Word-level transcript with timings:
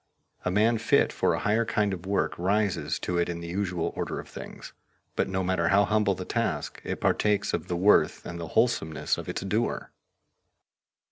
A 0.43 0.49
man 0.49 0.79
fit 0.79 1.13
for 1.13 1.35
a 1.35 1.39
higher 1.41 1.63
kind 1.63 1.93
of 1.93 2.07
work 2.07 2.33
rises 2.39 2.97
to 3.01 3.19
it 3.19 3.29
in 3.29 3.39
the 3.39 3.47
usual 3.49 3.93
order 3.95 4.19
of 4.19 4.27
things; 4.27 4.73
but 5.15 5.29
no 5.29 5.43
matter 5.43 5.67
how 5.67 5.85
humble 5.85 6.15
the 6.15 6.25
task, 6.25 6.81
it 6.83 6.99
partakes 6.99 7.53
of 7.53 7.67
the 7.67 7.77
worth 7.77 8.25
and 8.25 8.41
wholesomeness 8.41 9.19
of 9.19 9.29
its 9.29 9.41
doer. 9.43 9.91